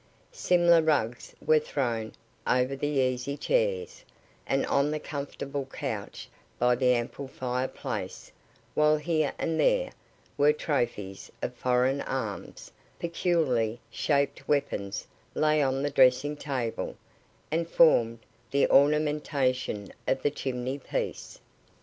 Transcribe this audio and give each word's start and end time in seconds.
Similar 0.31 0.81
rugs 0.81 1.35
were 1.45 1.59
thrown 1.59 2.13
over 2.47 2.75
the 2.75 2.87
easy 2.87 3.37
chairs, 3.37 4.03
and 4.47 4.65
on 4.65 4.89
the 4.89 4.99
comfortable 4.99 5.67
couch 5.71 6.27
by 6.57 6.73
the 6.73 6.95
ample 6.95 7.27
fire 7.27 7.67
place, 7.67 8.31
while 8.73 8.97
here 8.97 9.31
and 9.37 9.59
there 9.59 9.91
were 10.39 10.53
trophies 10.53 11.31
of 11.43 11.53
foreign 11.53 12.01
arms; 12.01 12.71
peculiarly 12.97 13.79
shaped 13.91 14.47
weapons 14.47 15.05
lay 15.35 15.61
on 15.61 15.83
the 15.83 15.91
dressing 15.91 16.35
table, 16.35 16.95
and 17.51 17.69
formed 17.69 18.17
the 18.49 18.67
ornamentation 18.71 19.93
of 20.07 20.23
the 20.23 20.31
chimney 20.31 20.79
piece. 20.79 21.39